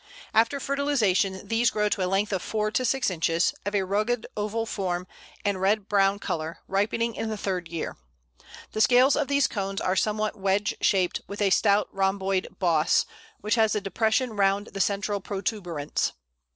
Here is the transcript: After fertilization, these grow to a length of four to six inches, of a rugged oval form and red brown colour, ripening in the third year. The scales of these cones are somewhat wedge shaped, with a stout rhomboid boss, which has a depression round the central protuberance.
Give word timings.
After 0.33 0.59
fertilization, 0.59 1.47
these 1.47 1.69
grow 1.69 1.87
to 1.89 2.03
a 2.03 2.09
length 2.09 2.33
of 2.33 2.41
four 2.41 2.71
to 2.71 2.83
six 2.83 3.11
inches, 3.11 3.53
of 3.67 3.75
a 3.75 3.83
rugged 3.83 4.25
oval 4.35 4.65
form 4.65 5.05
and 5.45 5.61
red 5.61 5.87
brown 5.87 6.17
colour, 6.17 6.57
ripening 6.67 7.13
in 7.13 7.29
the 7.29 7.37
third 7.37 7.67
year. 7.67 7.97
The 8.71 8.81
scales 8.81 9.15
of 9.15 9.27
these 9.27 9.47
cones 9.47 9.79
are 9.79 9.95
somewhat 9.95 10.35
wedge 10.39 10.73
shaped, 10.81 11.21
with 11.27 11.39
a 11.39 11.51
stout 11.51 11.87
rhomboid 11.91 12.47
boss, 12.57 13.05
which 13.41 13.53
has 13.53 13.75
a 13.75 13.79
depression 13.79 14.33
round 14.33 14.69
the 14.73 14.81
central 14.81 15.21
protuberance. 15.21 16.13